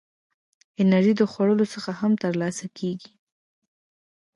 انرژي 0.81 1.13
د 1.17 1.21
خوړو 1.31 1.65
څخه 1.73 1.91
هم 1.99 2.11
ترلاسه 2.23 2.65
کېږي. 2.77 3.11